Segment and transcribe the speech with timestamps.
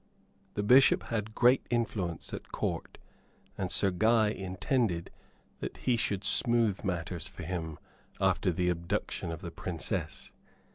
[0.55, 2.97] The Bishop had great influence at Court,
[3.55, 5.11] and Sir Guy intended
[5.59, 7.77] that he should smooth matters for him
[8.19, 10.31] after the abduction of the Princess.